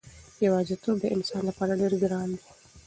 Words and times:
یوازېتوب 0.45 0.97
د 1.01 1.05
انسان 1.15 1.41
لپاره 1.49 1.77
ډېر 1.81 1.93
ګران 2.01 2.29
دی. 2.37 2.43